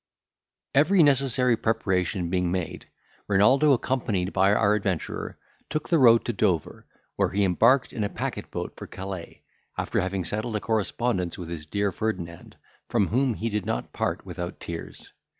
[0.73, 2.87] Every necessary preparation being made,
[3.27, 5.37] Renaldo, accompanied by our adventurer,
[5.69, 9.43] took the road to Dover, where he embarked in a packet boat for Calais,
[9.77, 12.57] after having settled a correspondence with his dear Ferdinand,
[12.89, 15.11] from whom he did not part without tears.